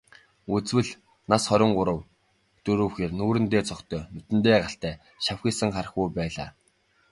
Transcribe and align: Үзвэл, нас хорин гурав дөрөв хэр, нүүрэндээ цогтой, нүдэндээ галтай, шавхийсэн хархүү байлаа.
Үзвэл, 0.55 0.89
нас 1.31 1.43
хорин 1.49 1.71
гурав 1.77 1.99
дөрөв 2.63 2.91
хэр, 2.97 3.11
нүүрэндээ 3.19 3.63
цогтой, 3.69 4.01
нүдэндээ 4.15 4.57
галтай, 4.63 4.93
шавхийсэн 5.25 5.69
хархүү 5.75 6.05
байлаа. 6.17 6.49